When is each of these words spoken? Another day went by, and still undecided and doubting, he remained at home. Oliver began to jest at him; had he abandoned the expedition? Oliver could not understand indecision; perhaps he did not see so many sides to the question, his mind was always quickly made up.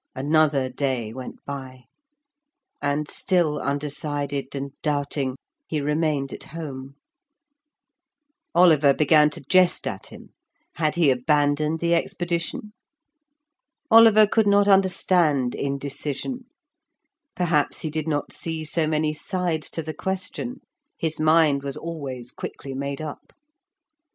Another 0.15 0.67
day 0.67 1.13
went 1.13 1.45
by, 1.45 1.83
and 2.81 3.07
still 3.07 3.59
undecided 3.59 4.55
and 4.55 4.71
doubting, 4.81 5.35
he 5.67 5.79
remained 5.79 6.33
at 6.33 6.45
home. 6.45 6.95
Oliver 8.55 8.95
began 8.95 9.29
to 9.29 9.41
jest 9.41 9.85
at 9.85 10.07
him; 10.07 10.33
had 10.77 10.95
he 10.95 11.11
abandoned 11.11 11.81
the 11.81 11.93
expedition? 11.93 12.73
Oliver 13.91 14.25
could 14.25 14.47
not 14.47 14.67
understand 14.67 15.53
indecision; 15.53 16.45
perhaps 17.35 17.81
he 17.81 17.91
did 17.91 18.07
not 18.07 18.33
see 18.33 18.63
so 18.63 18.87
many 18.87 19.13
sides 19.13 19.69
to 19.69 19.83
the 19.83 19.93
question, 19.93 20.61
his 20.97 21.19
mind 21.19 21.61
was 21.61 21.77
always 21.77 22.31
quickly 22.31 22.73
made 22.73 23.03
up. 23.03 23.33